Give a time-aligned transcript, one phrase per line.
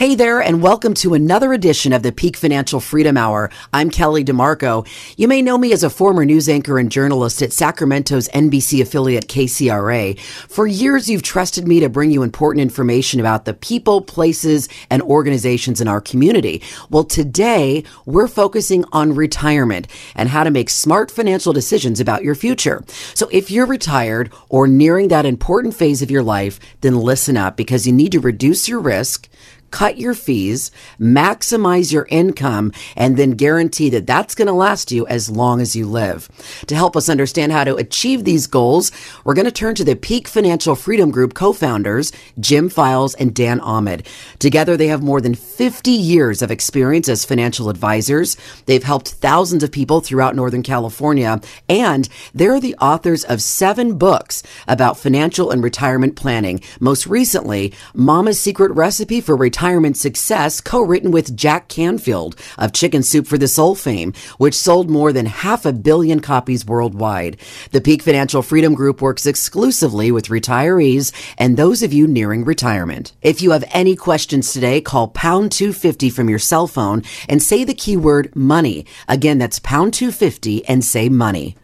[0.00, 3.50] Hey there, and welcome to another edition of the Peak Financial Freedom Hour.
[3.70, 4.88] I'm Kelly DeMarco.
[5.18, 9.28] You may know me as a former news anchor and journalist at Sacramento's NBC affiliate
[9.28, 10.18] KCRA.
[10.18, 15.02] For years, you've trusted me to bring you important information about the people, places, and
[15.02, 16.62] organizations in our community.
[16.88, 22.34] Well, today, we're focusing on retirement and how to make smart financial decisions about your
[22.34, 22.82] future.
[23.12, 27.54] So if you're retired or nearing that important phase of your life, then listen up
[27.54, 29.28] because you need to reduce your risk
[29.70, 35.06] cut your fees, maximize your income, and then guarantee that that's going to last you
[35.06, 36.28] as long as you live.
[36.66, 38.90] To help us understand how to achieve these goals,
[39.24, 43.60] we're going to turn to the Peak Financial Freedom Group co-founders, Jim Files and Dan
[43.60, 44.06] Ahmed.
[44.38, 48.36] Together, they have more than 50 years of experience as financial advisors.
[48.66, 54.42] They've helped thousands of people throughout Northern California, and they're the authors of seven books
[54.66, 56.60] about financial and retirement planning.
[56.80, 63.02] Most recently, Mama's Secret Recipe for Retirement retirement success co-written with Jack Canfield of Chicken
[63.02, 67.36] Soup for the Soul fame, which sold more than half a billion copies worldwide.
[67.70, 73.12] The Peak Financial Freedom Group works exclusively with retirees and those of you nearing retirement.
[73.20, 77.62] If you have any questions today, call pound 250 from your cell phone and say
[77.62, 78.86] the keyword money.
[79.08, 81.58] Again, that's pound 250 and say money.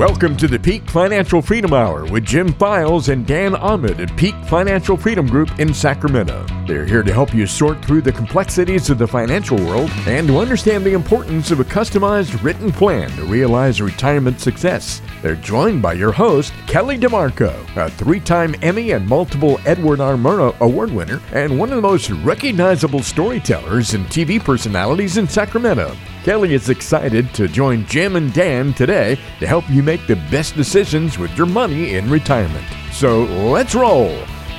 [0.00, 4.34] Welcome to the Peak Financial Freedom Hour with Jim Files and Dan Ahmed at Peak
[4.46, 6.46] Financial Freedom Group in Sacramento.
[6.66, 10.38] They're here to help you sort through the complexities of the financial world and to
[10.38, 15.02] understand the importance of a customized written plan to realize retirement success.
[15.20, 20.14] They're joined by your host, Kelly DeMarco, a three time Emmy and multiple Edward R.
[20.14, 25.94] Murrow Award winner and one of the most recognizable storytellers and TV personalities in Sacramento.
[26.24, 30.54] Kelly is excited to join Jim and Dan today to help you make the best
[30.54, 32.66] decisions with your money in retirement.
[32.92, 34.10] So let's roll.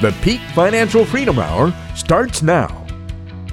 [0.01, 2.81] The Peak Financial Freedom Hour starts now.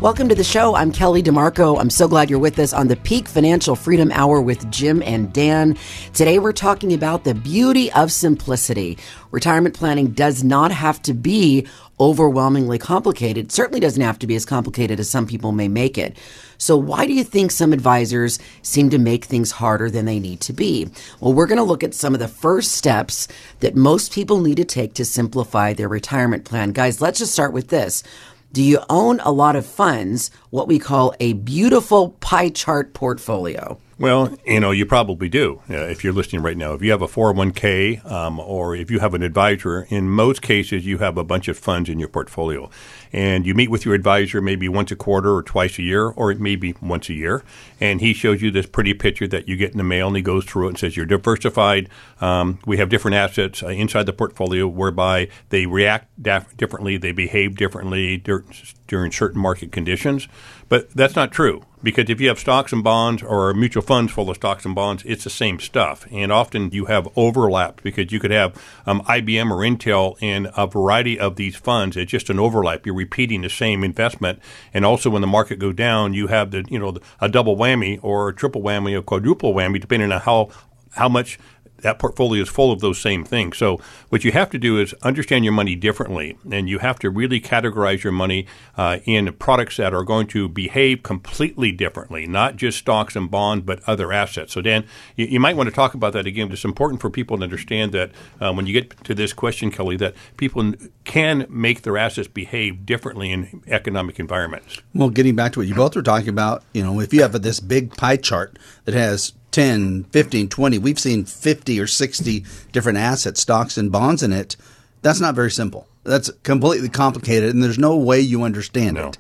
[0.01, 0.75] Welcome to the show.
[0.75, 1.79] I'm Kelly DeMarco.
[1.79, 5.31] I'm so glad you're with us on the Peak Financial Freedom Hour with Jim and
[5.33, 5.77] Dan.
[6.15, 8.97] Today we're talking about the beauty of simplicity.
[9.33, 11.67] Retirement planning does not have to be
[12.01, 13.47] overwhelmingly complicated.
[13.47, 16.17] It certainly doesn't have to be as complicated as some people may make it.
[16.59, 20.41] So why do you think some advisors seem to make things harder than they need
[20.43, 20.89] to be?
[21.21, 23.29] Well, we're going to look at some of the first steps
[23.61, 26.73] that most people need to take to simplify their retirement plan.
[26.73, 28.03] Guys, let's just start with this.
[28.51, 33.79] Do you own a lot of funds, what we call a beautiful pie chart portfolio?
[33.99, 36.73] Well, you know, you probably do uh, if you're listening right now.
[36.73, 40.87] If you have a 401k um, or if you have an advisor, in most cases,
[40.87, 42.71] you have a bunch of funds in your portfolio.
[43.13, 46.31] And you meet with your advisor maybe once a quarter or twice a year, or
[46.31, 47.43] it may be once a year.
[47.81, 50.23] And he shows you this pretty picture that you get in the mail, and he
[50.23, 51.89] goes through it and says, You're diversified.
[52.21, 57.13] Um, we have different assets uh, inside the portfolio whereby they react daf- differently, they
[57.13, 58.45] behave differently dur-
[58.87, 60.29] during certain market conditions.
[60.69, 64.29] But that's not true because if you have stocks and bonds or mutual funds full
[64.29, 66.07] of stocks and bonds, it's the same stuff.
[66.11, 70.67] And often you have overlap because you could have um, IBM or Intel in a
[70.67, 71.97] variety of these funds.
[71.97, 72.85] It's just an overlap.
[72.85, 74.41] You're repeating the same investment.
[74.75, 77.99] And also when the market goes down, you have the you know a double whammy
[78.03, 80.51] or a triple whammy or quadruple whammy depending on how
[80.93, 81.39] how much
[81.83, 83.57] that portfolio is full of those same things.
[83.57, 87.11] So what you have to do is understand your money differently, and you have to
[87.11, 88.47] really categorize your money
[88.77, 93.65] uh, in products that are going to behave completely differently, not just stocks and bonds,
[93.65, 94.53] but other assets.
[94.53, 94.85] So Dan,
[95.17, 96.51] you, you might want to talk about that again.
[96.53, 98.11] It's important for people to understand that
[98.41, 100.75] uh, when you get to this question, Kelly, that people
[101.05, 104.83] can make their assets behave differently in economic environments.
[104.95, 107.41] Well, getting back to what you both were talking about, you know, if you have
[107.41, 112.99] this big pie chart that has 10, 15, 20, we've seen 50 or 60 different
[112.99, 114.57] assets, stocks, and bonds in it.
[115.03, 115.87] That's not very simple.
[116.05, 119.09] That's completely complicated, and there's no way you understand no.
[119.09, 119.19] it.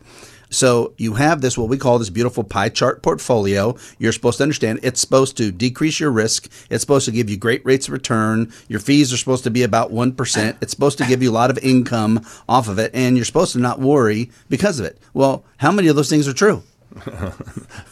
[0.50, 3.77] So you have this, what we call this beautiful pie chart portfolio.
[3.99, 6.50] You're supposed to understand it's supposed to decrease your risk.
[6.71, 8.53] It's supposed to give you great rates of return.
[8.69, 10.56] Your fees are supposed to be about 1%.
[10.62, 13.53] It's supposed to give you a lot of income off of it, and you're supposed
[13.53, 14.99] to not worry because of it.
[15.12, 16.62] Well, how many of those things are true?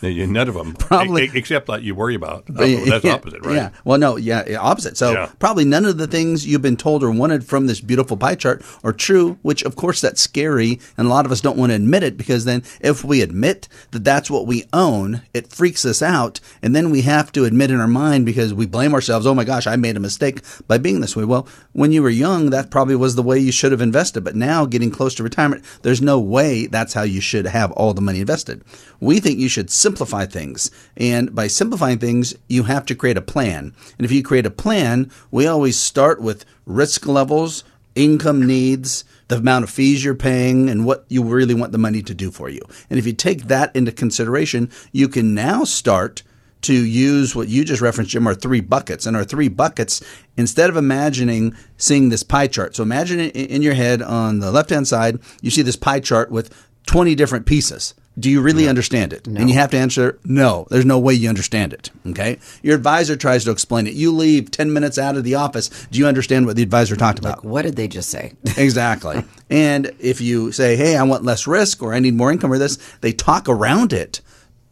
[0.02, 2.44] None of them, probably except that you worry about.
[2.48, 3.56] Uh, that's yeah, opposite, right?
[3.56, 3.70] Yeah.
[3.84, 4.96] Well, no, yeah, opposite.
[4.96, 5.30] So yeah.
[5.38, 8.64] probably none of the things you've been told or wanted from this beautiful pie chart
[8.84, 9.38] are true.
[9.42, 12.16] Which, of course, that's scary, and a lot of us don't want to admit it
[12.16, 16.74] because then, if we admit that that's what we own, it freaks us out, and
[16.74, 19.26] then we have to admit in our mind because we blame ourselves.
[19.26, 21.24] Oh my gosh, I made a mistake by being this way.
[21.24, 24.34] Well, when you were young, that probably was the way you should have invested, but
[24.34, 28.00] now getting close to retirement, there's no way that's how you should have all the
[28.00, 28.64] money invested.
[28.98, 30.70] We think you should simplify things.
[30.96, 33.74] And by simplifying things, you have to create a plan.
[33.98, 37.62] And if you create a plan, we always start with risk levels,
[37.94, 42.00] income needs, the amount of fees you're paying, and what you really want the money
[42.00, 42.62] to do for you.
[42.88, 46.22] And if you take that into consideration, you can now start
[46.62, 49.06] to use what you just referenced, Jim, are three buckets.
[49.06, 50.02] And our three buckets,
[50.36, 54.70] instead of imagining seeing this pie chart, so imagine in your head on the left
[54.70, 56.52] hand side, you see this pie chart with
[56.86, 57.94] 20 different pieces.
[58.18, 59.26] Do you really understand it?
[59.26, 59.40] No.
[59.40, 61.90] And you have to answer, no, there's no way you understand it.
[62.06, 62.38] Okay.
[62.62, 63.92] Your advisor tries to explain it.
[63.92, 65.68] You leave 10 minutes out of the office.
[65.90, 67.44] Do you understand what the advisor talked about?
[67.44, 68.32] what did they just say?
[68.56, 69.22] exactly.
[69.50, 72.58] And if you say, hey, I want less risk or I need more income or
[72.58, 74.22] this, they talk around it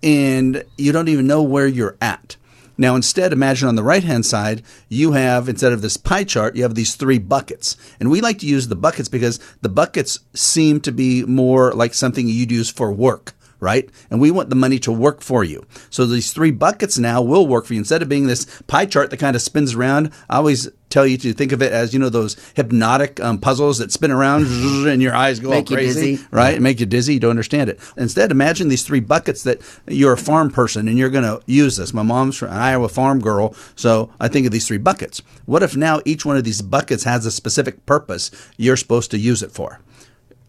[0.05, 2.37] and you don't even know where you're at.
[2.77, 6.56] Now, instead, imagine on the right hand side, you have, instead of this pie chart,
[6.56, 7.77] you have these three buckets.
[7.99, 11.95] And we like to use the buckets because the buckets seem to be more like
[11.95, 13.33] something you'd use for work
[13.64, 13.88] right?
[14.11, 15.66] And we want the money to work for you.
[15.90, 17.81] So these three buckets now will work for you.
[17.81, 21.19] Instead of being this pie chart that kind of spins around, I always tell you
[21.19, 24.43] to think of it as you know those hypnotic um, puzzles that spin around
[24.88, 26.55] and your eyes go all crazy, right?
[26.55, 27.14] And make you dizzy.
[27.14, 27.81] You don't understand it.
[27.96, 31.76] Instead, imagine these three buckets that you're a farm person and you're going to use
[31.76, 31.93] this.
[31.93, 35.20] My mom's from Iowa farm girl, so I think of these three buckets.
[35.46, 39.19] What if now each one of these buckets has a specific purpose you're supposed to
[39.19, 39.81] use it for?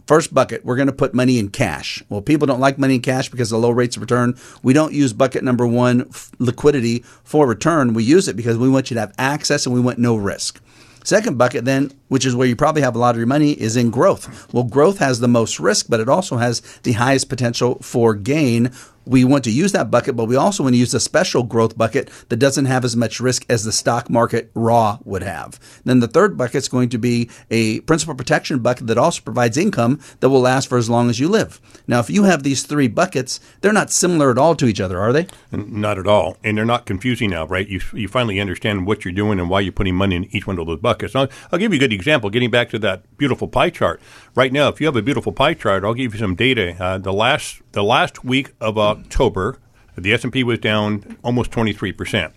[0.05, 2.03] First bucket, we're going to put money in cash.
[2.09, 4.37] Well, people don't like money in cash because of low rates of return.
[4.61, 7.93] We don't use bucket number one, liquidity, for return.
[7.95, 10.61] We use it because we want you to have access and we want no risk.
[11.03, 13.75] Second bucket, then, which is where you probably have a lot of your money, is
[13.75, 14.47] in growth.
[14.53, 18.71] Well, growth has the most risk, but it also has the highest potential for gain
[19.05, 21.77] we want to use that bucket, but we also want to use a special growth
[21.77, 25.59] bucket that doesn't have as much risk as the stock market raw would have.
[25.83, 29.57] Then the third bucket is going to be a principal protection bucket that also provides
[29.57, 31.61] income that will last for as long as you live.
[31.87, 34.99] Now, if you have these three buckets, they're not similar at all to each other,
[34.99, 35.27] are they?
[35.51, 36.37] Not at all.
[36.43, 37.67] And they're not confusing now, right?
[37.67, 40.57] You, you finally understand what you're doing and why you're putting money in each one
[40.57, 41.15] of those buckets.
[41.15, 43.99] I'll, I'll give you a good example, getting back to that beautiful pie chart.
[44.35, 46.75] Right now, if you have a beautiful pie chart, I'll give you some data.
[46.79, 49.57] Uh, the last the last week of October,
[49.97, 52.33] the S&P was down almost 23 percent.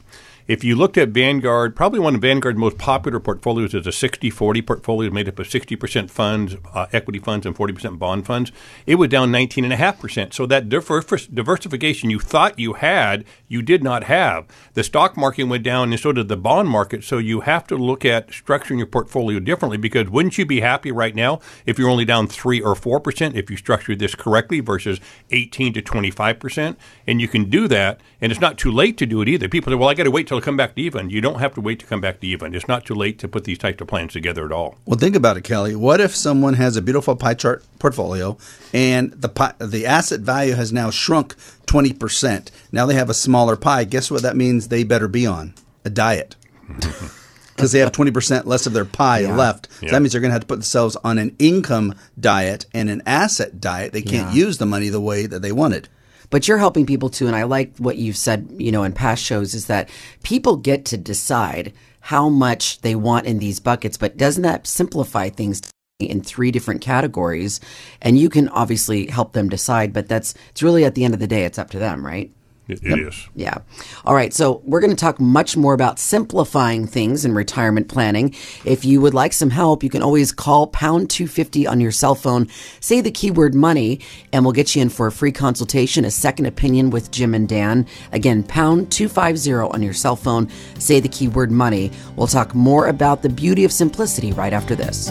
[0.48, 4.30] If you looked at Vanguard, probably one of Vanguard's most popular portfolios is a 60
[4.30, 8.50] 40 portfolio made up of 60% funds, uh, equity funds, and 40% bond funds.
[8.86, 10.32] It was down 19.5%.
[10.32, 14.46] So that diversification you thought you had, you did not have.
[14.72, 17.04] The stock market went down, and so did the bond market.
[17.04, 20.90] So you have to look at structuring your portfolio differently because wouldn't you be happy
[20.90, 24.98] right now if you're only down 3 or 4% if you structured this correctly versus
[25.30, 26.76] 18 to 25%?
[27.06, 29.46] And you can do that, and it's not too late to do it either.
[29.46, 31.10] People say, well, I got to wait till come back to even.
[31.10, 32.54] You don't have to wait to come back to even.
[32.54, 34.76] It's not too late to put these types of plans together at all.
[34.86, 35.74] Well, think about it, Kelly.
[35.74, 38.36] What if someone has a beautiful pie chart portfolio
[38.72, 41.34] and the pie, the asset value has now shrunk
[41.66, 42.50] 20%?
[42.72, 43.84] Now they have a smaller pie.
[43.84, 45.54] Guess what that means they better be on?
[45.84, 46.36] A diet.
[47.58, 49.34] Because they have 20% less of their pie yeah.
[49.34, 49.68] left.
[49.72, 49.90] So yeah.
[49.90, 53.02] that means they're going to have to put themselves on an income diet and an
[53.04, 53.92] asset diet.
[53.92, 54.44] They can't yeah.
[54.44, 55.88] use the money the way that they wanted
[56.30, 57.26] but you're helping people too.
[57.26, 59.88] And I like what you've said, you know, in past shows is that
[60.22, 65.28] people get to decide how much they want in these buckets, but doesn't that simplify
[65.28, 65.60] things
[65.98, 67.60] in three different categories?
[68.00, 71.20] And you can obviously help them decide, but that's, it's really at the end of
[71.20, 72.32] the day, it's up to them, right?
[72.68, 72.98] It, it yep.
[72.98, 73.28] is.
[73.34, 73.58] Yeah.
[74.04, 74.32] All right.
[74.34, 78.34] So we're going to talk much more about simplifying things in retirement planning.
[78.64, 82.14] If you would like some help, you can always call pound 250 on your cell
[82.14, 82.48] phone,
[82.80, 84.00] say the keyword money,
[84.32, 87.48] and we'll get you in for a free consultation, a second opinion with Jim and
[87.48, 87.86] Dan.
[88.12, 91.90] Again, pound 250 on your cell phone, say the keyword money.
[92.16, 95.08] We'll talk more about the beauty of simplicity right after this.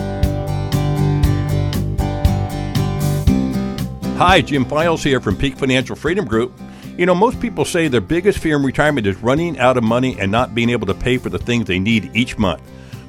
[4.17, 6.60] Hi, Jim Files here from Peak Financial Freedom Group.
[6.98, 10.20] You know, most people say their biggest fear in retirement is running out of money
[10.20, 12.62] and not being able to pay for the things they need each month.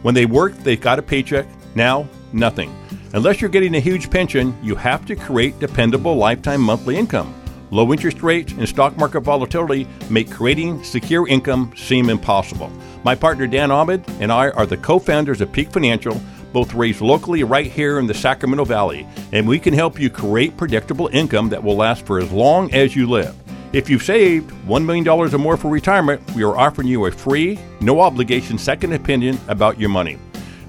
[0.02, 1.46] When they work, they got a paycheck.
[1.74, 2.70] Now, nothing.
[3.14, 7.34] Unless you're getting a huge pension, you have to create dependable lifetime monthly income.
[7.70, 12.70] Low interest rates and stock market volatility make creating secure income seem impossible.
[13.04, 16.20] My partner Dan Ahmed and I are the co founders of Peak Financial,
[16.52, 20.58] both raised locally right here in the Sacramento Valley, and we can help you create
[20.58, 23.34] predictable income that will last for as long as you live.
[23.70, 27.58] If you've saved $1 million or more for retirement, we are offering you a free,
[27.82, 30.16] no obligation second opinion about your money.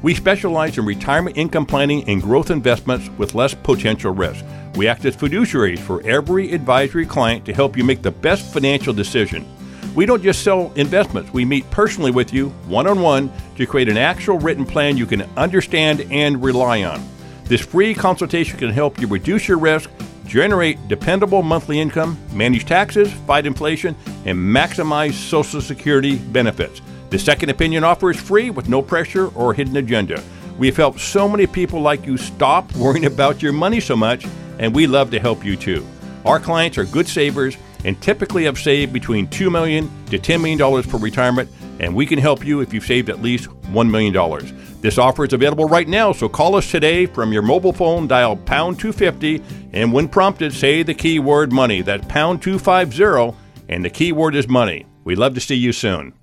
[0.01, 4.43] We specialize in retirement income planning and growth investments with less potential risk.
[4.75, 8.93] We act as fiduciaries for every advisory client to help you make the best financial
[8.93, 9.47] decision.
[9.95, 13.87] We don't just sell investments, we meet personally with you one on one to create
[13.87, 17.01] an actual written plan you can understand and rely on.
[17.45, 19.89] This free consultation can help you reduce your risk
[20.29, 23.95] generate dependable monthly income, manage taxes, fight inflation,
[24.25, 26.81] and maximize Social Security benefits.
[27.09, 30.23] The second opinion offer is free with no pressure or hidden agenda.
[30.59, 34.27] We've helped so many people like you stop worrying about your money so much,
[34.59, 35.85] and we love to help you too.
[36.25, 40.83] Our clients are good savers and typically have saved between 2 million to $10 million
[40.83, 44.13] for retirement, and we can help you if you've saved at least $1 million.
[44.81, 48.37] This offer is available right now, so call us today from your mobile phone, dial
[48.37, 49.43] pound 250,
[49.73, 51.81] and when prompted, say the keyword money.
[51.81, 54.85] That's pound 250, and the keyword is money.
[55.03, 56.13] We'd love to see you soon.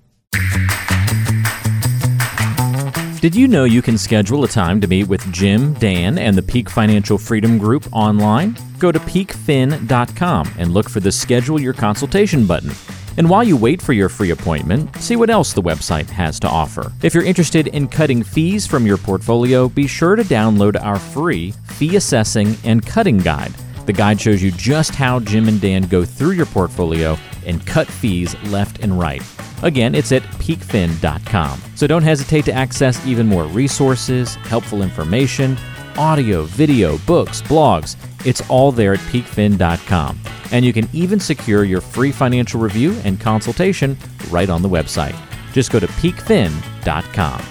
[3.19, 6.41] Did you know you can schedule a time to meet with Jim, Dan, and the
[6.41, 8.55] Peak Financial Freedom Group online?
[8.79, 12.71] Go to peakfin.com and look for the Schedule Your Consultation button.
[13.17, 16.47] And while you wait for your free appointment, see what else the website has to
[16.47, 16.91] offer.
[17.01, 21.51] If you're interested in cutting fees from your portfolio, be sure to download our free
[21.65, 23.53] Fee Assessing and Cutting Guide.
[23.87, 27.87] The guide shows you just how Jim and Dan go through your portfolio and cut
[27.87, 29.23] fees left and right.
[29.63, 31.61] Again, it's at peakfin.com.
[31.75, 35.57] So don't hesitate to access even more resources, helpful information,
[35.97, 37.95] audio, video, books, blogs.
[38.25, 40.19] It's all there at peakfin.com.
[40.51, 43.97] And you can even secure your free financial review and consultation
[44.29, 45.15] right on the website.
[45.51, 47.41] Just go to peakfin.com.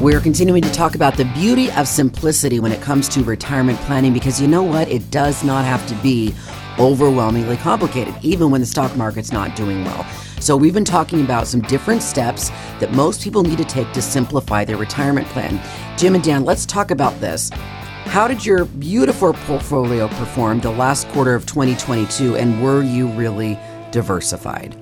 [0.00, 4.14] We're continuing to talk about the beauty of simplicity when it comes to retirement planning
[4.14, 4.88] because you know what?
[4.88, 6.34] It does not have to be
[6.78, 10.06] overwhelmingly complicated, even when the stock market's not doing well.
[10.40, 12.48] So, we've been talking about some different steps
[12.80, 15.60] that most people need to take to simplify their retirement plan.
[15.98, 17.50] Jim and Dan, let's talk about this.
[18.06, 23.58] How did your beautiful portfolio perform the last quarter of 2022, and were you really
[23.90, 24.74] diversified?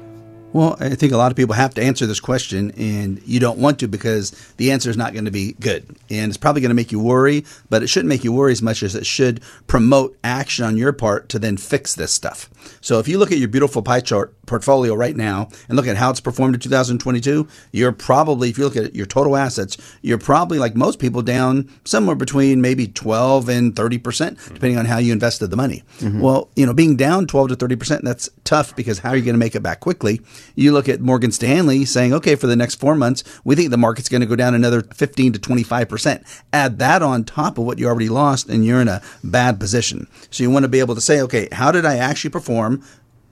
[0.52, 3.58] Well, I think a lot of people have to answer this question, and you don't
[3.58, 5.84] want to because the answer is not going to be good.
[6.08, 8.62] And it's probably going to make you worry, but it shouldn't make you worry as
[8.62, 12.48] much as it should promote action on your part to then fix this stuff.
[12.80, 15.96] So if you look at your beautiful pie chart portfolio right now and look at
[15.96, 20.18] how it's performed in 2022, you're probably, if you look at your total assets, you're
[20.18, 25.12] probably like most people down somewhere between maybe 12 and 30%, depending on how you
[25.12, 25.84] invested the money.
[25.98, 26.20] Mm-hmm.
[26.20, 29.34] Well, you know, being down 12 to 30%, that's tough because how are you going
[29.34, 30.20] to make it back quickly?
[30.54, 33.76] You look at Morgan Stanley saying, okay, for the next four months, we think the
[33.76, 36.42] market's going to go down another 15 to 25%.
[36.52, 40.06] Add that on top of what you already lost, and you're in a bad position.
[40.30, 42.47] So you want to be able to say, okay, how did I actually perform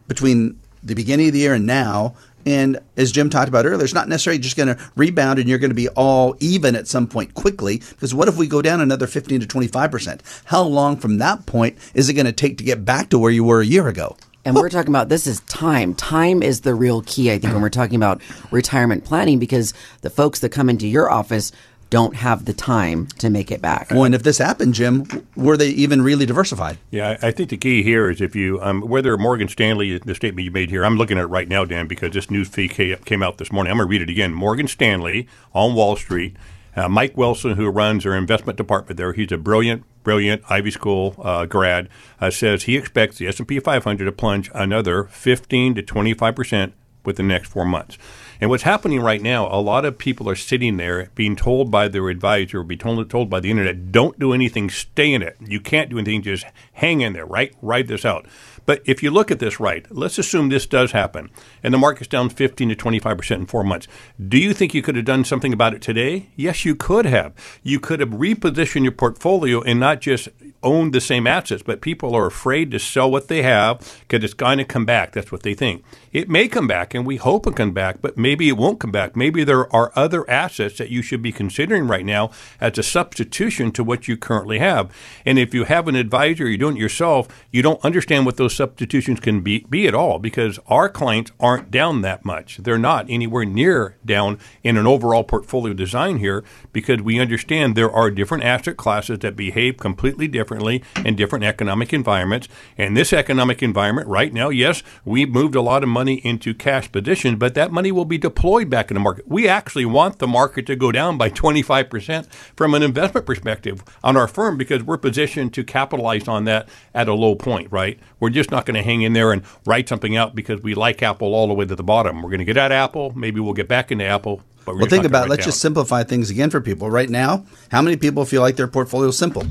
[0.08, 2.14] between the beginning of the year and now?
[2.46, 5.58] And as Jim talked about earlier, it's not necessarily just going to rebound and you're
[5.58, 7.78] going to be all even at some point quickly.
[7.78, 10.20] Because what if we go down another 15 to 25%?
[10.44, 13.32] How long from that point is it going to take to get back to where
[13.32, 14.16] you were a year ago?
[14.44, 15.92] And we're talking about this is time.
[15.92, 20.10] Time is the real key, I think, when we're talking about retirement planning because the
[20.10, 21.50] folks that come into your office
[21.90, 23.90] don't have the time to make it back.
[23.90, 26.78] Well, and if this happened, Jim, were they even really diversified?
[26.90, 30.44] Yeah, I think the key here is if you, um, whether Morgan Stanley, the statement
[30.44, 33.22] you made here, I'm looking at it right now, Dan, because this news feed came
[33.22, 33.70] out this morning.
[33.70, 34.34] I'm going to read it again.
[34.34, 36.36] Morgan Stanley on Wall Street
[36.76, 41.14] uh, Mike Wilson, who runs their investment department there, he's a brilliant, brilliant Ivy School
[41.18, 41.88] uh, grad,
[42.20, 46.74] uh, says he expects the S&P 500 to plunge another 15 to 25 percent
[47.06, 47.96] within the next four months.
[48.40, 51.88] And what's happening right now, a lot of people are sitting there being told by
[51.88, 55.36] their advisor, be told, told by the internet, don't do anything, stay in it.
[55.40, 56.44] You can't do anything, just
[56.74, 57.54] hang in there, right?
[57.62, 58.26] Ride this out.
[58.66, 61.30] But if you look at this right, let's assume this does happen
[61.62, 63.86] and the market's down 15 to 25% in four months.
[64.28, 66.30] Do you think you could have done something about it today?
[66.34, 67.32] Yes, you could have.
[67.62, 70.28] You could have repositioned your portfolio and not just
[70.66, 74.34] owned the same assets, but people are afraid to sell what they have because it's
[74.34, 75.12] going to come back.
[75.12, 75.84] That's what they think.
[76.12, 78.90] It may come back, and we hope it come back, but maybe it won't come
[78.90, 79.14] back.
[79.14, 82.30] Maybe there are other assets that you should be considering right now
[82.60, 84.94] as a substitution to what you currently have.
[85.24, 88.56] And if you have an advisor, you're doing it yourself, you don't understand what those
[88.56, 92.56] substitutions can be, be at all because our clients aren't down that much.
[92.58, 96.42] They're not anywhere near down in an overall portfolio design here
[96.72, 101.92] because we understand there are different asset classes that behave completely differently in different economic
[101.92, 102.48] environments.
[102.78, 106.90] And this economic environment right now, yes, we've moved a lot of money into cash
[106.90, 109.28] positions, but that money will be deployed back in the market.
[109.28, 114.16] We actually want the market to go down by 25% from an investment perspective on
[114.16, 117.98] our firm because we're positioned to capitalize on that at a low point, right?
[118.20, 121.02] We're just not going to hang in there and write something out because we like
[121.02, 122.22] Apple all the way to the bottom.
[122.22, 123.12] We're going to get out Apple.
[123.14, 124.42] Maybe we'll get back into Apple.
[124.66, 125.26] well, think about.
[125.26, 125.30] It.
[125.30, 125.48] Let's down.
[125.48, 126.90] just simplify things again for people.
[126.90, 129.44] Right now, how many people feel like their portfolio is simple?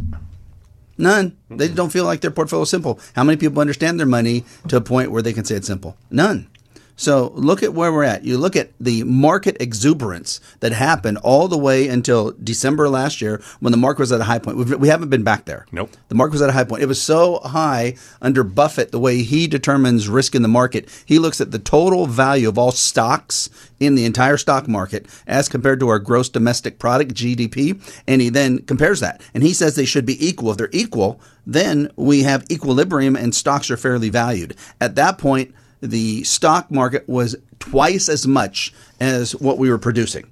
[0.97, 1.37] None.
[1.49, 1.75] They mm-hmm.
[1.75, 2.99] don't feel like their portfolio is simple.
[3.15, 5.97] How many people understand their money to a point where they can say it's simple?
[6.09, 6.47] None.
[6.95, 8.23] So look at where we're at.
[8.23, 13.41] You look at the market exuberance that happened all the way until December last year
[13.59, 14.57] when the market was at a high point.
[14.57, 15.65] We've, we haven't been back there.
[15.71, 15.91] Nope.
[16.07, 16.83] The market was at a high point.
[16.83, 20.89] It was so high under Buffett, the way he determines risk in the market.
[21.05, 23.49] He looks at the total value of all stocks
[23.79, 28.29] in the entire stock market as compared to our gross domestic product, GDP, and he
[28.29, 29.21] then compares that.
[29.33, 30.51] And he says they should be equal.
[30.51, 34.55] If they're equal, then we have equilibrium and stocks are fairly valued.
[34.79, 40.25] At that point, the stock market was twice as much as what we were producing.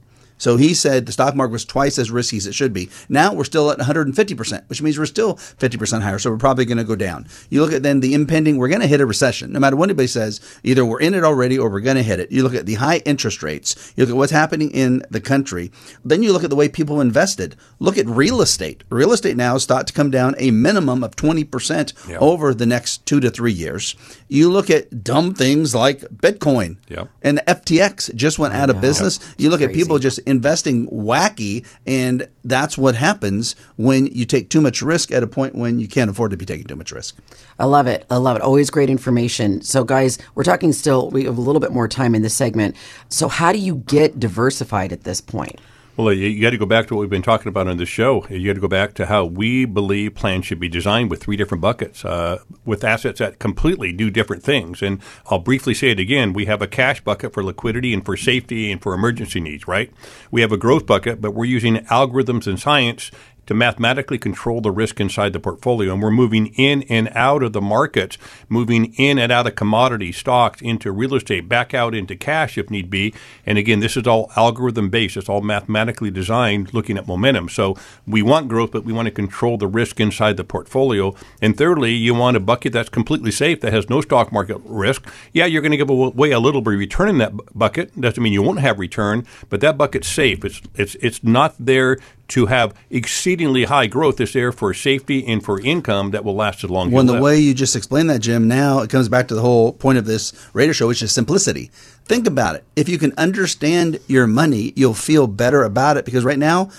[0.44, 2.90] So he said the stock market was twice as risky as it should be.
[3.08, 6.20] Now we're still at 150%, which means we're still 50% higher.
[6.20, 7.28] So we're probably going to go down.
[7.50, 9.54] You look at then the impending, we're going to hit a recession.
[9.54, 12.20] No matter what anybody says, either we're in it already or we're going to hit
[12.20, 12.30] it.
[12.30, 13.94] You look at the high interest rates.
[13.96, 15.72] You look at what's happening in the country.
[16.04, 17.56] Then you look at the way people invested.
[17.80, 18.84] Look at real estate.
[18.90, 22.18] Real estate now is thought to come down a minimum of 20% Yeah.
[22.20, 23.96] over the next two to three years.
[24.28, 27.06] You look at dumb things like Bitcoin Yeah.
[27.22, 29.20] and FTX just went out of business.
[29.38, 34.60] You look at people just investing wacky, and that's what happens when you take too
[34.60, 37.16] much risk at a point when you can't afford to be taking too much risk.
[37.60, 38.06] I love it.
[38.10, 38.42] I love it.
[38.42, 39.62] Always great information.
[39.62, 42.76] So, guys, we're talking still, we have a little bit more time in this segment.
[43.10, 45.60] So, how do you get diversified at this point?
[45.96, 48.26] Well, you, got to go back to what we've been talking about on the show.
[48.28, 51.38] You got to go back to how we believe plans should be designed with three
[51.38, 54.82] different buckets, uh, with assets that completely do different things.
[54.82, 58.18] And I'll briefly say it again: we have a cash bucket for liquidity and for
[58.18, 59.68] safety and for emergency needs.
[59.68, 59.94] Right?
[60.32, 63.12] We have a growth bucket, but we're using algorithms and science
[63.46, 65.94] to mathematically control the risk inside the portfolio.
[65.94, 68.18] And we're moving in and out of the markets,
[68.50, 72.70] moving in and out of commodity stocks into real estate, back out into cash if
[72.70, 73.14] need be.
[73.46, 75.18] And again, this is all algorithm based.
[75.18, 77.50] It's all mathematically designed looking at momentum.
[77.50, 77.76] So
[78.08, 81.16] we want growth, but we want to control the risk inside the portfolio.
[81.42, 85.06] And thirdly, you want a bucket that's completely safe, that has no stock market risk.
[85.34, 88.00] Yeah, you're going to give away a little bit of return in that bucket.
[88.00, 90.44] Doesn't mean you won't have return, but that bucket's safe.
[90.46, 91.98] It's, it's, it's not there
[92.30, 94.20] to have exceedingly high growth.
[94.20, 97.14] It's there for safety and for income that will last as long as When the
[97.14, 97.22] live.
[97.22, 100.06] way you just explained that, Jim, now it comes back to the whole point of
[100.06, 101.70] this radio show, which is simplicity.
[102.06, 102.64] Think about it.
[102.76, 106.70] If you can understand your money, you'll feel better about it because right now,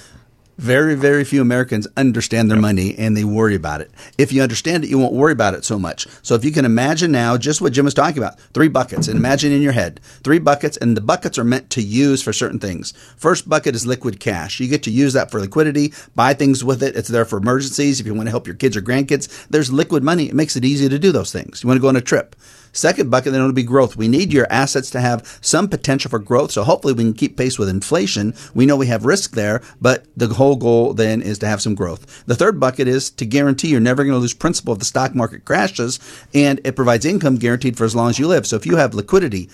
[0.58, 3.90] very, very few Americans understand their money and they worry about it.
[4.18, 6.06] If you understand it, you won't worry about it so much.
[6.22, 9.16] So if you can imagine now just what Jim was talking about, three buckets, and
[9.16, 12.58] imagine in your head, three buckets, and the buckets are meant to use for certain
[12.58, 12.92] things.
[13.16, 14.60] First bucket is liquid cash.
[14.60, 16.96] You get to use that for liquidity, buy things with it.
[16.96, 18.00] It's there for emergencies.
[18.00, 20.28] If you want to help your kids or grandkids, there's liquid money.
[20.28, 21.62] It makes it easy to do those things.
[21.62, 22.36] You want to go on a trip.
[22.74, 23.96] Second bucket, then it'll be growth.
[23.96, 26.50] We need your assets to have some potential for growth.
[26.50, 28.34] So hopefully we can keep pace with inflation.
[28.52, 31.74] We know we have risk there, but the whole goal then is to have some
[31.74, 32.24] growth.
[32.26, 35.14] The third bucket is to guarantee you're never going to lose principal if the stock
[35.14, 35.98] market crashes
[36.34, 38.46] and it provides income guaranteed for as long as you live.
[38.46, 39.48] So if you have liquidity,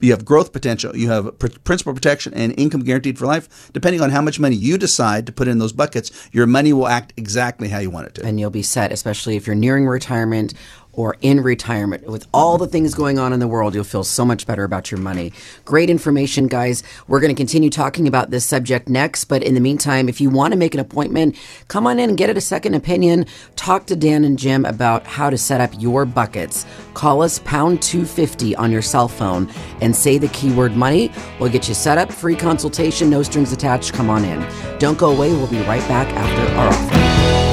[0.00, 3.70] you have growth potential, you have pr- principal protection and income guaranteed for life.
[3.72, 6.88] Depending on how much money you decide to put in those buckets, your money will
[6.88, 8.24] act exactly how you want it to.
[8.26, 10.54] and you'll be set, especially if you're nearing retirement
[10.92, 12.06] or in retirement.
[12.06, 14.90] With all the things going on in the world, you'll feel so much better about
[14.90, 15.32] your money.
[15.64, 16.82] Great information, guys.
[17.08, 20.28] We're going to continue talking about this subject next, but in the meantime, if you
[20.30, 21.36] want to make an appointment,
[21.68, 23.26] come on in and get it a second opinion.
[23.56, 26.66] Talk to Dan and Jim about how to set up your buckets.
[26.94, 29.50] Call us pound 250 on your cell phone
[29.80, 31.10] and say the keyword money.
[31.40, 33.94] We'll get you set up, free consultation, no strings attached.
[33.94, 34.46] Come on in.
[34.78, 35.32] Don't go away.
[35.32, 37.51] We'll be right back after our offer.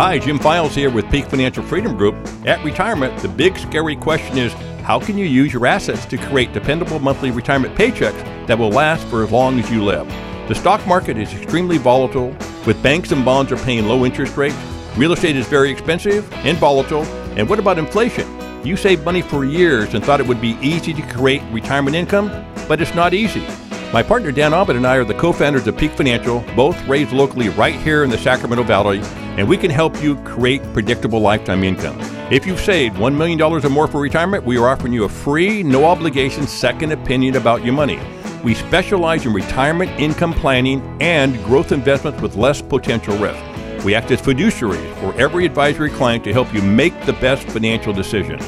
[0.00, 2.14] Hi, Jim Files here with Peak Financial Freedom Group.
[2.46, 6.54] At retirement, the big scary question is how can you use your assets to create
[6.54, 10.08] dependable monthly retirement paychecks that will last for as long as you live?
[10.48, 12.34] The stock market is extremely volatile,
[12.66, 14.56] with banks and bonds are paying low interest rates.
[14.96, 17.04] Real estate is very expensive and volatile.
[17.36, 18.26] And what about inflation?
[18.64, 22.28] You saved money for years and thought it would be easy to create retirement income,
[22.66, 23.46] but it's not easy.
[23.92, 27.48] My partner Dan Ahmed and I are the co-founders of Peak Financial, both raised locally
[27.48, 29.00] right here in the Sacramento Valley,
[29.36, 31.98] and we can help you create predictable lifetime income.
[32.30, 35.64] If you've saved $1 million or more for retirement, we are offering you a free,
[35.64, 37.98] no obligation second opinion about your money.
[38.44, 43.42] We specialize in retirement income planning and growth investments with less potential risk.
[43.84, 47.92] We act as fiduciaries for every advisory client to help you make the best financial
[47.92, 48.38] decision.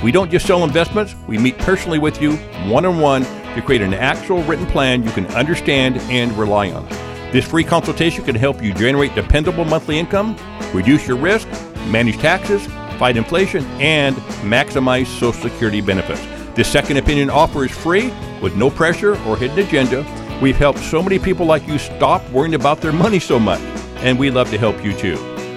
[0.00, 2.36] We don't just sell investments, we meet personally with you
[2.68, 6.86] one on one to create an actual written plan you can understand and rely on.
[7.32, 10.36] This free consultation can help you generate dependable monthly income,
[10.74, 11.48] reduce your risk,
[11.88, 12.66] manage taxes,
[12.98, 16.20] fight inflation, and maximize Social Security benefits.
[16.54, 18.12] This second opinion offer is free
[18.42, 20.04] with no pressure or hidden agenda.
[20.42, 23.60] We've helped so many people like you stop worrying about their money so much,
[23.96, 25.16] and we love to help you too.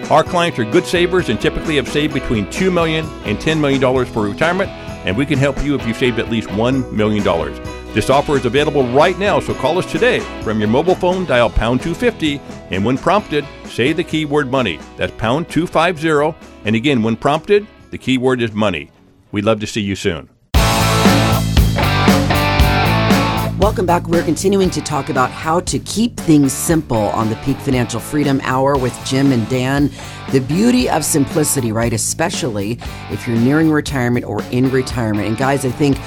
[0.09, 4.05] Our clients are good savers and typically have saved between $2 million and $10 million
[4.05, 7.74] for retirement, and we can help you if you've saved at least $1 million.
[7.95, 10.19] This offer is available right now, so call us today.
[10.41, 14.81] From your mobile phone, dial pound 250, and when prompted, say the keyword money.
[14.97, 18.91] That's pound 250, and again, when prompted, the keyword is money.
[19.31, 20.27] We'd love to see you soon.
[23.65, 24.07] Welcome back.
[24.07, 28.39] We're continuing to talk about how to keep things simple on the Peak Financial Freedom
[28.43, 29.89] Hour with Jim and Dan.
[30.31, 31.91] The beauty of simplicity, right?
[31.91, 32.77] Especially
[33.09, 35.29] if you're nearing retirement or in retirement.
[35.29, 35.97] And guys, I think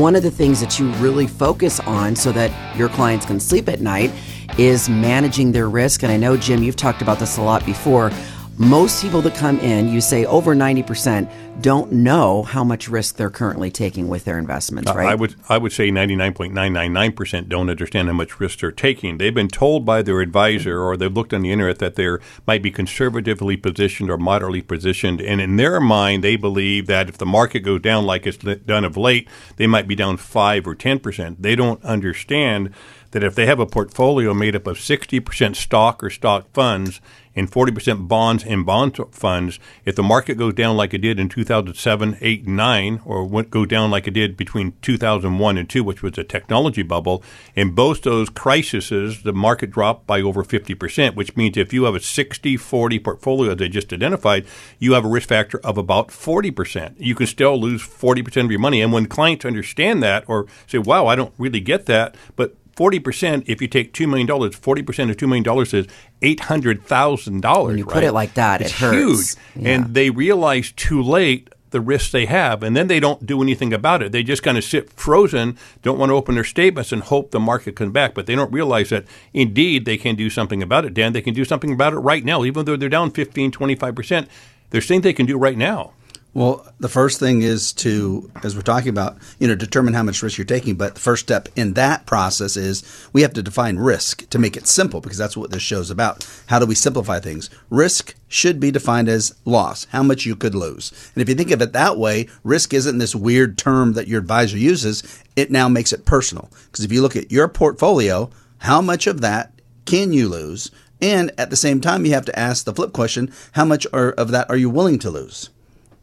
[0.00, 3.68] one of the things that you really focus on so that your clients can sleep
[3.68, 4.10] at night
[4.56, 6.02] is managing their risk.
[6.02, 8.10] And I know, Jim, you've talked about this a lot before.
[8.56, 11.30] Most people that come in, you say over 90%,
[11.62, 15.08] don't know how much risk they're currently taking with their investments, right?
[15.08, 19.18] I would I would say 99.999% don't understand how much risk they're taking.
[19.18, 22.08] They've been told by their advisor or they've looked on the internet that they
[22.46, 27.18] might be conservatively positioned or moderately positioned and in their mind they believe that if
[27.18, 30.74] the market goes down like it's done of late, they might be down 5 or
[30.74, 31.36] 10%.
[31.38, 32.70] They don't understand
[33.12, 37.00] that if they have a portfolio made up of 60% stock or stock funds
[37.34, 41.28] and 40% bonds and bond funds, if the market goes down like it did in
[41.52, 46.02] 2007, 8, and 9, or go down like it did between 2001 and 2, which
[46.02, 47.22] was a technology bubble,
[47.54, 51.94] in both those crises, the market dropped by over 50%, which means if you have
[51.94, 54.46] a 60 40 portfolio as I just identified,
[54.78, 56.94] you have a risk factor of about 40%.
[56.96, 58.80] You can still lose 40% of your money.
[58.80, 63.44] And when clients understand that or say, wow, I don't really get that, but 40%,
[63.46, 65.86] if you take $2 million, 40% of $2 million is
[66.22, 67.66] $800,000.
[67.66, 67.92] When you right?
[67.92, 68.94] put it like that, it's it hurts.
[68.94, 69.64] huge.
[69.64, 69.72] Yeah.
[69.72, 73.72] And they realize too late the risks they have, and then they don't do anything
[73.72, 74.12] about it.
[74.12, 77.40] They just kind of sit frozen, don't want to open their statements, and hope the
[77.40, 78.14] market comes back.
[78.14, 81.12] But they don't realize that indeed they can do something about it, Dan.
[81.12, 84.28] They can do something about it right now, even though they're down 15, 25%.
[84.70, 85.92] There's things they can do right now.
[86.34, 90.22] Well, the first thing is to, as we're talking about, you know, determine how much
[90.22, 90.76] risk you're taking.
[90.76, 94.56] But the first step in that process is we have to define risk to make
[94.56, 96.26] it simple because that's what this show's about.
[96.46, 97.50] How do we simplify things?
[97.68, 100.90] Risk should be defined as loss, how much you could lose.
[101.14, 104.20] And if you think of it that way, risk isn't this weird term that your
[104.20, 105.22] advisor uses.
[105.36, 106.48] It now makes it personal.
[106.66, 109.52] Because if you look at your portfolio, how much of that
[109.84, 110.70] can you lose?
[111.02, 114.12] And at the same time, you have to ask the flip question how much are,
[114.12, 115.50] of that are you willing to lose?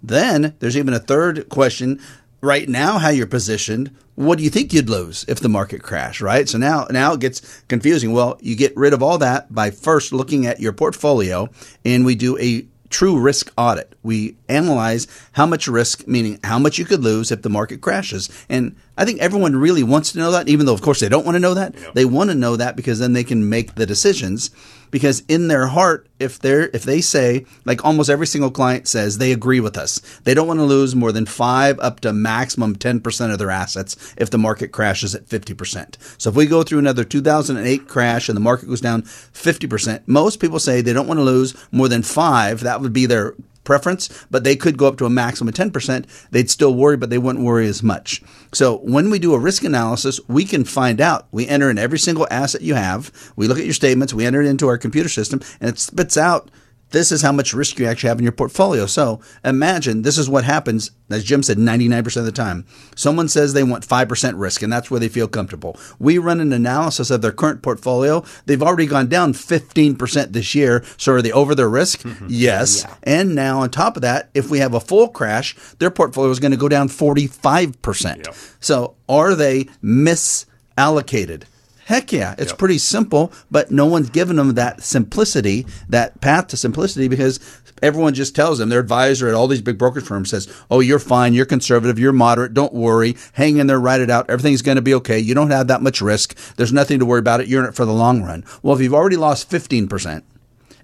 [0.01, 1.99] Then there's even a third question.
[2.41, 6.21] Right now, how you're positioned, what do you think you'd lose if the market crashed,
[6.21, 6.47] right?
[6.47, 8.13] So now, now it gets confusing.
[8.13, 11.49] Well, you get rid of all that by first looking at your portfolio,
[11.83, 13.93] and we do a true risk audit.
[14.03, 18.29] We analyze how much risk, meaning how much you could lose if the market crashes.
[18.49, 21.25] And I think everyone really wants to know that, even though, of course, they don't
[21.25, 21.75] want to know that.
[21.93, 24.49] They want to know that because then they can make the decisions.
[24.91, 29.17] Because in their heart, if they're if they say, like almost every single client says,
[29.17, 29.99] they agree with us.
[30.23, 33.52] They don't want to lose more than five up to maximum ten percent of their
[33.52, 35.97] assets if the market crashes at fifty percent.
[36.17, 38.82] So if we go through another two thousand and eight crash and the market goes
[38.82, 42.62] down fifty percent, most people say they don't want to lose more than five.
[42.62, 43.36] That would be their
[43.69, 46.05] preference, but they could go up to a maximum of 10%.
[46.32, 48.23] They'd still worry, but they wouldn't worry as much.
[48.51, 51.27] So when we do a risk analysis, we can find out.
[51.32, 53.12] We enter in every single asset you have.
[53.36, 56.17] We look at your statements, we enter it into our computer system, and it spits
[56.17, 56.49] out
[56.91, 58.86] this is how much risk you actually have in your portfolio.
[58.86, 62.65] So imagine this is what happens, as Jim said, 99% of the time.
[62.95, 65.78] Someone says they want 5% risk, and that's where they feel comfortable.
[65.99, 68.23] We run an analysis of their current portfolio.
[68.45, 70.84] They've already gone down 15% this year.
[70.97, 71.99] So are they over their risk?
[72.02, 72.28] Mm-hmm.
[72.30, 72.86] Yes.
[73.04, 76.39] And now, on top of that, if we have a full crash, their portfolio is
[76.39, 78.25] going to go down 45%.
[78.25, 78.36] Yep.
[78.60, 81.43] So are they misallocated?
[81.89, 86.56] Heck yeah, it's pretty simple, but no one's given them that simplicity, that path to
[86.56, 87.39] simplicity, because
[87.82, 90.99] everyone just tells them their advisor at all these big brokerage firms says, "Oh, you're
[90.99, 94.75] fine, you're conservative, you're moderate, don't worry, hang in there, write it out, everything's going
[94.75, 95.17] to be okay.
[95.17, 96.38] You don't have that much risk.
[96.58, 97.47] There's nothing to worry about it.
[97.47, 100.23] You're in it for the long run." Well, if you've already lost 15 percent.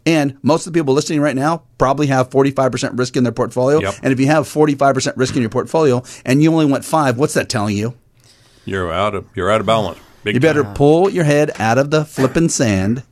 [0.08, 3.80] And most of the people listening right now probably have 45% risk in their portfolio.
[3.80, 3.96] Yep.
[4.02, 7.36] And if you have 45% risk in your portfolio and you only went five, what's
[7.36, 7.94] that telling you?
[8.66, 10.00] You're out of you're out of balance.
[10.26, 10.74] Big You better time.
[10.74, 13.04] pull your head out of the flipping sand,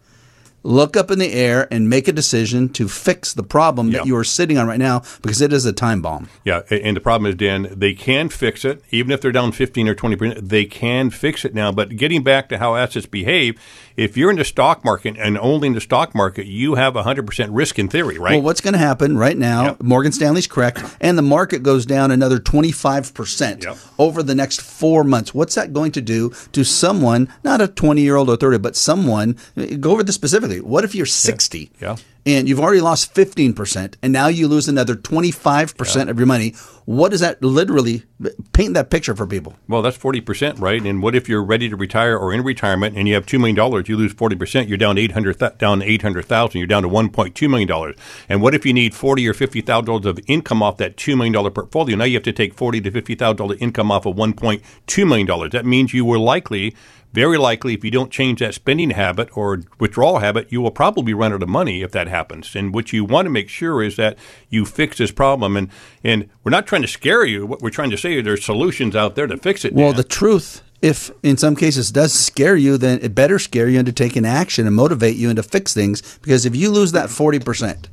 [0.63, 3.99] look up in the air, and make a decision to fix the problem Yeah.
[3.99, 6.27] that you are sitting on right now because it is a time bomb.
[6.43, 8.81] Yeah, and the problem is, Dan, they can fix it.
[8.89, 11.71] Even if they're down 15 or 20%, they can fix it now.
[11.71, 13.59] But getting back to how assets behave,
[13.97, 17.47] if you're in the stock market and only in the stock market, you have 100%
[17.51, 18.33] risk in theory, right?
[18.33, 19.63] Well, what's going to happen right now?
[19.65, 19.83] Yep.
[19.83, 23.77] Morgan Stanley's correct, and the market goes down another 25% Yep.
[23.97, 25.33] over the next four months.
[25.33, 28.75] What's that going to do to someone, not a 20 year old or 30, but
[28.75, 29.37] someone?
[29.79, 30.33] Go over this specifically.
[30.33, 31.95] specifically, what if you're 60 Yeah.
[32.25, 36.53] And you've already lost 15% and now you lose another 25% of your money?
[36.85, 38.03] What does that literally
[38.51, 39.55] paint that picture for people?
[39.69, 40.81] Well, that's forty percent, right?
[40.81, 43.55] And what if you're ready to retire or in retirement and you have two million
[43.55, 43.87] dollars?
[43.87, 44.67] You lose forty percent.
[44.67, 46.59] You're down eight hundred down eight hundred thousand.
[46.59, 47.95] You're down to one point two million dollars.
[48.27, 51.15] And what if you need forty or fifty thousand dollars of income off that two
[51.15, 51.95] million dollar portfolio?
[51.95, 54.61] Now you have to take forty to fifty thousand dollar income off of one point
[54.85, 55.51] two million dollars.
[55.51, 56.75] That means you were likely
[57.13, 61.13] very likely, if you don't change that spending habit or withdrawal habit, you will probably
[61.13, 62.55] run out of money if that happens.
[62.55, 64.17] And what you want to make sure is that
[64.49, 65.55] you fix this problem.
[65.55, 65.69] And
[66.03, 67.45] and we're not trying to scare you.
[67.45, 69.73] What we're trying to say is there's solutions out there to fix it.
[69.73, 73.79] Well, the truth, if in some cases does scare you, then it better scare you
[73.79, 76.17] into taking action and motivate you into fix things.
[76.21, 77.85] Because if you lose that 40%,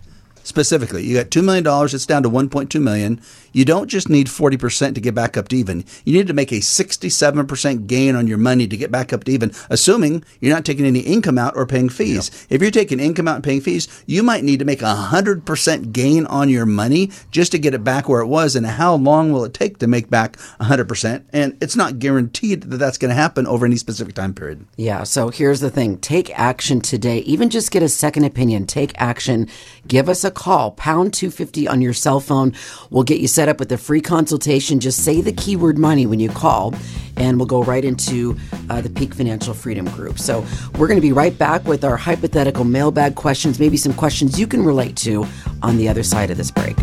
[0.51, 3.21] specifically, you got $2 million, it's down to 1.2 million.
[3.53, 5.85] You don't just need 40% to get back up to even.
[6.05, 9.33] You need to make a 67% gain on your money to get back up to
[9.33, 12.47] even, assuming you're not taking any income out or paying fees.
[12.51, 15.93] If you're taking income out and paying fees, you might need to make a 100%
[15.93, 18.55] gain on your money just to get it back where it was.
[18.55, 21.25] And how long will it take to make back 100%?
[21.33, 24.67] And it's not guaranteed that that's going to happen over any specific time period.
[24.77, 27.19] Yeah, so here's the thing take action today.
[27.21, 28.67] Even just get a second opinion.
[28.67, 29.49] Take action.
[29.87, 32.55] Give us a call, pound 250 on your cell phone.
[32.89, 34.81] We'll get you set up with a free consultation.
[34.81, 36.75] Just say the keyword money when you call,
[37.19, 38.39] and we'll go right into
[38.71, 40.19] uh, the Peak Financial Freedom Group.
[40.19, 40.45] So
[40.79, 44.47] we're going to be right back with our hypothetical mailbag questions, maybe some questions you
[44.47, 45.27] can relate to
[45.63, 46.77] on the other side of this break.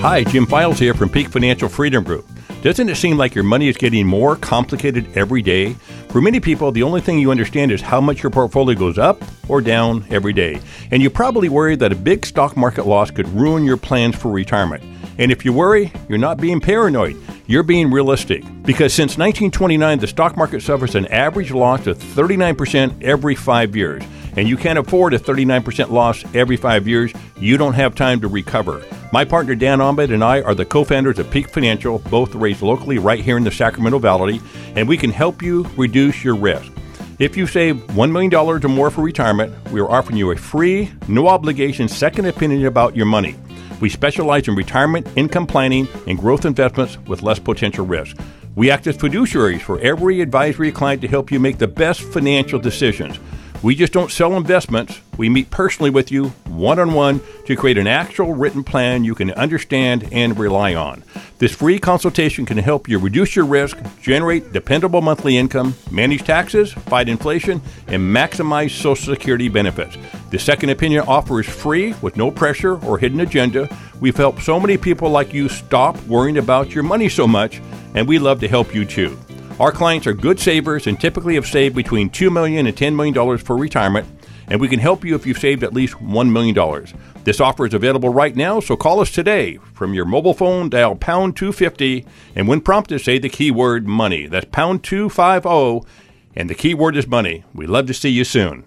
[0.00, 2.26] Hi, Jim Files here from Peak Financial Freedom Group.
[2.62, 5.74] Doesn't it seem like your money is getting more complicated every day?
[6.12, 9.24] For many people, the only thing you understand is how much your portfolio goes up
[9.48, 10.60] or down every day.
[10.90, 14.30] And you probably worry that a big stock market loss could ruin your plans for
[14.30, 14.84] retirement.
[15.16, 17.16] And if you worry, you're not being paranoid.
[17.46, 18.44] You're being realistic.
[18.62, 24.02] Because since 1929, the stock market suffers an average loss of 39% every five years.
[24.36, 27.12] And you can't afford a 39% loss every five years.
[27.36, 28.82] You don't have time to recover.
[29.12, 32.62] My partner Dan Ahmed and I are the co founders of Peak Financial, both raised
[32.62, 34.40] locally right here in the Sacramento Valley,
[34.74, 36.72] and we can help you reduce your risk.
[37.18, 40.90] If you save $1 million or more for retirement, we are offering you a free,
[41.08, 43.36] no obligation second opinion about your money.
[43.80, 48.16] We specialize in retirement, income planning, and growth investments with less potential risk.
[48.54, 52.58] We act as fiduciaries for every advisory client to help you make the best financial
[52.58, 53.18] decisions.
[53.62, 55.00] We just don't sell investments.
[55.16, 59.14] We meet personally with you, one on one, to create an actual written plan you
[59.14, 61.04] can understand and rely on.
[61.38, 66.72] This free consultation can help you reduce your risk, generate dependable monthly income, manage taxes,
[66.72, 69.96] fight inflation, and maximize Social Security benefits.
[70.30, 73.68] The second opinion offer is free with no pressure or hidden agenda.
[74.00, 77.60] We've helped so many people like you stop worrying about your money so much,
[77.94, 79.16] and we love to help you too.
[79.60, 83.38] Our clients are good savers and typically have saved between $2 million and $10 million
[83.38, 84.08] for retirement,
[84.48, 86.86] and we can help you if you've saved at least $1 million.
[87.22, 89.58] This offer is available right now, so call us today.
[89.72, 94.26] From your mobile phone, dial pound 250, and when prompted, say the keyword money.
[94.26, 95.86] That's pound 250,
[96.34, 97.44] and the keyword is money.
[97.54, 98.64] We'd love to see you soon.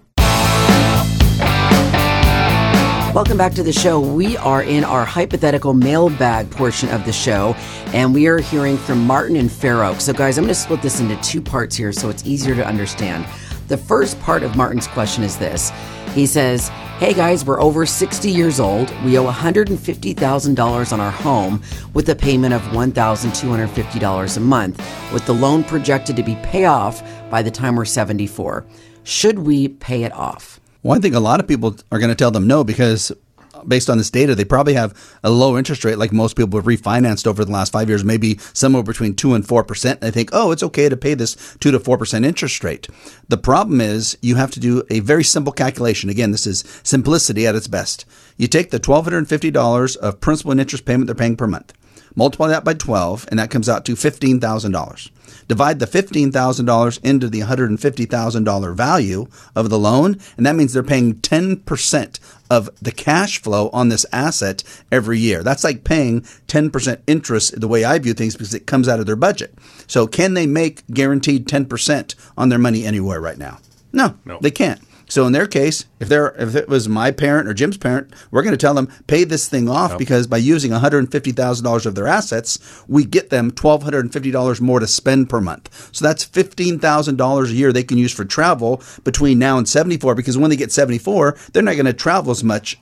[3.16, 3.98] Welcome back to the show.
[3.98, 7.54] We are in our hypothetical mailbag portion of the show,
[7.94, 10.02] and we are hearing from Martin and Fair Oak.
[10.02, 12.66] So, guys, I'm going to split this into two parts here so it's easier to
[12.66, 13.26] understand.
[13.68, 15.72] The first part of Martin's question is this
[16.12, 18.90] He says, Hey guys, we're over 60 years old.
[19.02, 21.62] We owe $150,000 on our home
[21.94, 27.02] with a payment of $1,250 a month, with the loan projected to be paid off
[27.30, 28.66] by the time we're 74.
[29.04, 30.60] Should we pay it off?
[30.86, 33.64] Well, I think a lot of people are going to tell them no because uh,
[33.64, 34.94] based on this data, they probably have
[35.24, 38.38] a low interest rate like most people have refinanced over the last five years, maybe
[38.52, 39.98] somewhere between 2 and 4%.
[39.98, 42.86] They think, oh, it's okay to pay this 2 to 4% interest rate.
[43.28, 46.08] The problem is you have to do a very simple calculation.
[46.08, 48.04] Again, this is simplicity at its best.
[48.36, 51.72] You take the $1,250 of principal and interest payment they're paying per month,
[52.14, 55.10] multiply that by 12, and that comes out to $15,000.
[55.48, 61.14] Divide the $15,000 into the $150,000 value of the loan, and that means they're paying
[61.16, 62.18] 10%
[62.50, 65.42] of the cash flow on this asset every year.
[65.42, 69.06] That's like paying 10% interest the way I view things because it comes out of
[69.06, 69.54] their budget.
[69.86, 73.58] So, can they make guaranteed 10% on their money anywhere right now?
[73.92, 74.38] No, No.
[74.40, 74.80] they can't.
[75.08, 78.42] So in their case, if they're if it was my parent or Jim's parent, we're
[78.42, 81.32] going to tell them pay this thing off because by using one hundred and fifty
[81.32, 84.86] thousand dollars of their assets, we get them twelve hundred and fifty dollars more to
[84.86, 85.90] spend per month.
[85.94, 89.68] So that's fifteen thousand dollars a year they can use for travel between now and
[89.68, 90.14] seventy four.
[90.14, 92.78] Because when they get seventy four, they're not going to travel as much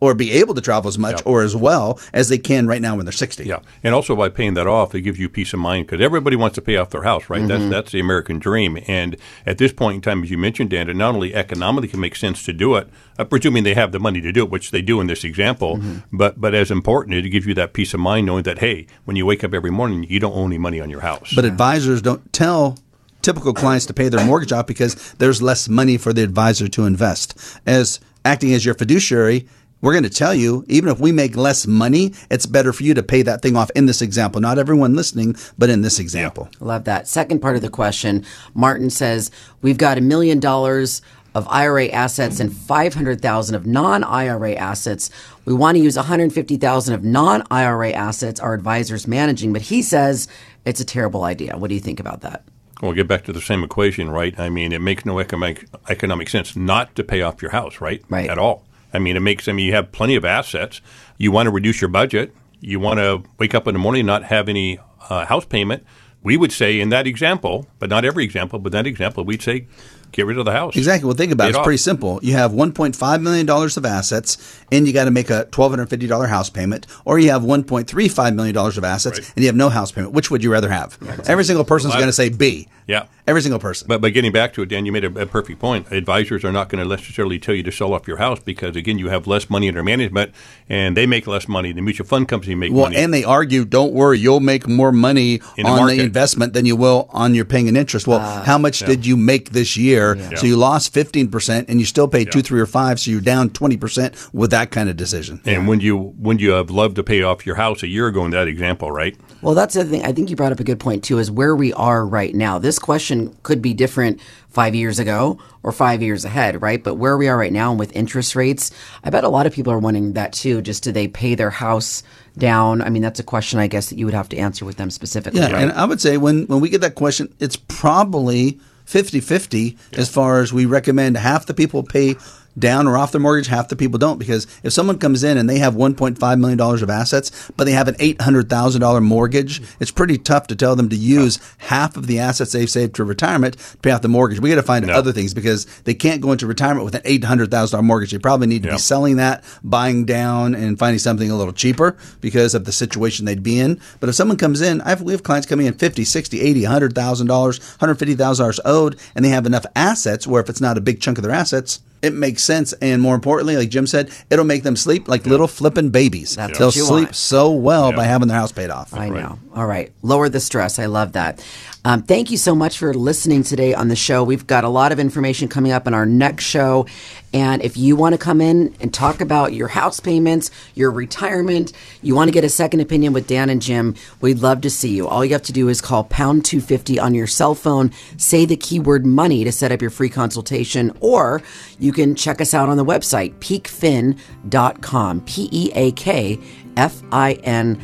[0.00, 2.96] or be able to travel as much or as well as they can right now
[2.96, 3.44] when they're 60.
[3.44, 6.36] Yeah, and also by paying that off, it gives you peace of mind because everybody
[6.36, 7.46] wants to pay off their house, right?
[7.46, 8.78] That's that's the American dream.
[8.86, 12.00] And at this point in time, as you mentioned, Dan, it not only economically can
[12.00, 14.70] make sense to do it, uh, presuming they have the money to do it, which
[14.70, 15.80] they do in this example,
[16.12, 19.16] but but as important, it gives you that peace of mind knowing that hey, when
[19.16, 21.32] you wake up every morning, you don't owe any money on your house.
[21.34, 22.78] But advisors don't tell
[23.22, 26.84] typical clients to pay their mortgage off because there's less money for the advisor to
[26.84, 27.34] invest.
[27.66, 29.46] As acting as your fiduciary,
[29.80, 32.94] we're going to tell you, even if we make less money, it's better for you
[32.94, 34.40] to pay that thing off in this example.
[34.40, 36.48] Not everyone listening, but in this example.
[36.60, 37.06] Love that.
[37.06, 39.30] Second part of the question Martin says,
[39.62, 41.02] We've got a million dollars
[41.34, 45.10] of IRA assets and 500,000 of non-IRA assets.
[45.44, 50.26] We want to use 150,000 of non-IRA assets our advisors managing, but he says
[50.64, 51.56] it's a terrible idea.
[51.56, 52.44] What do you think about that?
[52.82, 54.38] We'll get back to the same equation, right?
[54.38, 58.02] I mean, it makes no economic economic sense not to pay off your house, right?
[58.08, 58.30] Right.
[58.30, 58.64] At all.
[58.92, 59.48] I mean, it makes.
[59.48, 60.80] I mean, you have plenty of assets.
[61.18, 62.34] You want to reduce your budget.
[62.60, 65.84] You want to wake up in the morning and not have any uh, house payment.
[66.22, 69.68] We would say in that example, but not every example, but that example, we'd say
[70.10, 70.74] get rid of the house.
[70.76, 71.06] Exactly.
[71.06, 71.48] Well, think about it.
[71.50, 71.64] It's off.
[71.64, 72.18] pretty simple.
[72.22, 76.86] You have $1.5 million of assets, and you got to make a $1,250 house payment,
[77.04, 79.32] or you have $1.35 million of assets, Right.
[79.36, 80.12] and you have no house payment.
[80.12, 80.98] Which would you rather have?
[81.28, 82.68] Every single person's going to say B.
[82.86, 83.06] Yeah.
[83.28, 83.86] Every single person.
[83.86, 85.92] But, but getting back to it, Dan, you made a, a perfect point.
[85.92, 88.98] Advisors are not going to necessarily tell you to sell off your house because, again,
[88.98, 90.32] you have less money under management
[90.66, 91.72] and they make less money.
[91.72, 92.96] The mutual fund company make Well, money.
[92.96, 95.98] and they argue, don't worry, you'll make more money In on the market.
[96.00, 98.06] investment than you will on your paying an interest.
[98.06, 98.42] Well, ah.
[98.46, 100.16] how much did you make this year?
[100.36, 102.98] So you lost 15% and you still paid two, three, or five.
[102.98, 105.42] So you're down 20% with that kind of decision.
[105.44, 108.24] and when you when you have loved to pay off your house a year ago
[108.24, 109.16] in that example, right?
[109.42, 110.02] Well, that's the thing.
[110.04, 111.18] I think you brought up a good point too.
[111.18, 112.58] Is where we are right now.
[112.58, 116.82] This question could be different five years ago or five years ahead, right?
[116.82, 118.70] But where we are right now, and with interest rates,
[119.04, 120.62] I bet a lot of people are wanting that too.
[120.62, 122.02] Just do they pay their house
[122.36, 122.82] down?
[122.82, 124.90] I mean, that's a question I guess that you would have to answer with them
[124.90, 125.40] specifically.
[125.40, 125.62] Yeah, right?
[125.62, 130.08] and I would say when, when we get that question, it's probably 50 50 as
[130.08, 132.16] far as we recommend half the people pay
[132.58, 134.18] down or off their mortgage, half the people don't.
[134.18, 137.88] Because if someone comes in and they have $1.5 million of assets, but they have
[137.88, 142.52] an $800,000 mortgage, it's pretty tough to tell them to use half of the assets
[142.52, 144.40] they've saved for retirement to pay off the mortgage.
[144.40, 144.94] We got to find No.
[144.94, 148.10] other things because they can't go into retirement with an $800,000 mortgage.
[148.12, 151.96] They probably need to be selling that, buying down, and finding something a little cheaper
[152.20, 153.80] because of the situation they'd be in.
[154.00, 156.62] But if someone comes in, I have, we have clients coming in 50, 60, 80,
[156.62, 161.18] $100,000, $150,000 owed, and they have enough assets where if it's not a big chunk
[161.18, 162.72] of their assets, it makes sense.
[162.74, 166.36] And more importantly, like Jim said, it'll make them sleep like little flipping babies.
[166.36, 167.16] That's They'll what you sleep want.
[167.16, 167.96] so well Yeah.
[167.96, 168.94] by having their house paid off.
[168.94, 169.38] I know.
[169.54, 169.92] All right.
[170.02, 170.78] Lower the stress.
[170.78, 171.44] I love that.
[171.88, 174.22] Um, thank you so much for listening today on the show.
[174.22, 176.84] We've got a lot of information coming up in our next show.
[177.32, 181.72] And if you want to come in and talk about your house payments, your retirement,
[182.02, 184.94] you want to get a second opinion with Dan and Jim, we'd love to see
[184.94, 185.08] you.
[185.08, 188.58] All you have to do is call pound 250 on your cell phone, say the
[188.58, 191.40] keyword money to set up your free consultation, or
[191.78, 195.22] you can check us out on the website, peakfin.com.
[195.22, 196.38] P E A K
[196.76, 197.80] F I N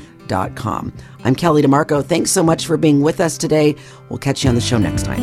[0.55, 0.93] com.
[1.25, 2.05] I'm Kelly DeMarco.
[2.05, 3.75] Thanks so much for being with us today.
[4.11, 5.23] We'll catch you on the show next time.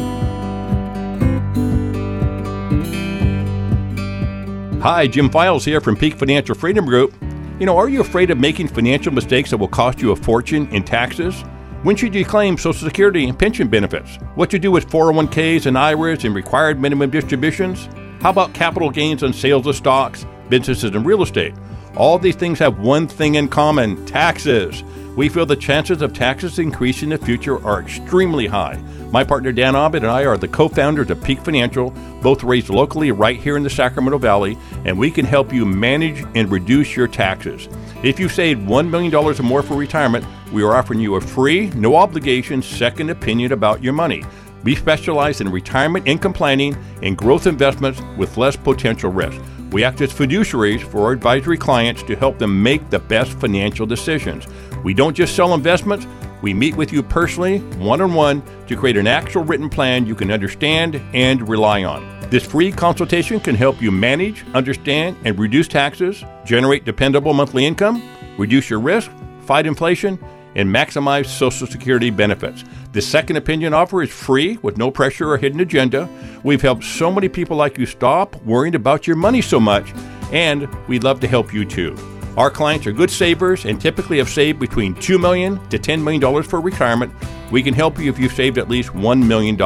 [4.81, 7.13] Hi, Jim Files here from Peak Financial Freedom Group.
[7.59, 10.67] You know, are you afraid of making financial mistakes that will cost you a fortune
[10.73, 11.43] in taxes?
[11.83, 14.15] When should you claim Social Security and pension benefits?
[14.33, 17.87] What to do with 401ks and IRAs and required minimum distributions?
[18.21, 21.53] How about capital gains on sales of stocks, businesses, and real estate?
[21.95, 24.83] All these things have one thing in common taxes.
[25.17, 28.81] We feel the chances of taxes increasing in the future are extremely high.
[29.11, 31.89] My partner Dan Ahmed and I are the co founders of Peak Financial,
[32.21, 36.23] both raised locally right here in the Sacramento Valley, and we can help you manage
[36.33, 37.67] and reduce your taxes.
[38.03, 41.71] If you've saved $1 million or more for retirement, we are offering you a free,
[41.71, 44.23] no obligation second opinion about your money.
[44.63, 49.41] We specialize in retirement income planning and growth investments with less potential risk.
[49.71, 53.85] We act as fiduciaries for our advisory clients to help them make the best financial
[53.85, 54.45] decisions.
[54.83, 56.05] We don't just sell investments,
[56.41, 60.15] we meet with you personally, one on one, to create an actual written plan you
[60.15, 62.19] can understand and rely on.
[62.29, 68.01] This free consultation can help you manage, understand, and reduce taxes, generate dependable monthly income,
[68.37, 70.17] reduce your risk, fight inflation,
[70.55, 72.63] and maximize Social Security benefits.
[72.93, 76.09] The second opinion offer is free with no pressure or hidden agenda.
[76.43, 79.93] We've helped so many people like you stop worrying about your money so much,
[80.31, 81.95] and we'd love to help you too.
[82.37, 86.43] Our clients are good savers and typically have saved between 2 million to $10 million
[86.43, 87.13] for retirement.
[87.51, 89.57] We can help you if you've saved at least $1 million.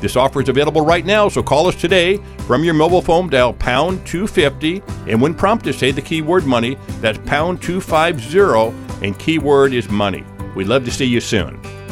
[0.00, 3.52] This offer is available right now, so call us today from your mobile phone, dial
[3.52, 6.76] pound 250, and when prompted, say the keyword money.
[7.00, 10.24] That's pound 250, and keyword is money.
[10.54, 11.60] We'd love to see you soon.